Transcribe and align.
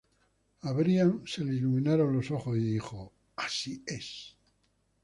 A 0.61 0.71
Brian 0.73 1.21
se 1.27 1.43
le 1.45 1.53
iluminaron 1.53 2.15
los 2.15 2.31
ojos 2.31 2.57
y 2.57 2.61
dijo 2.73 3.13
'Así 3.35 3.83
es. 3.85 4.35